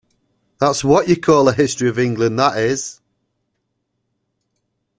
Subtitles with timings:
[0.57, 2.99] That’s what you call a History of England, that is.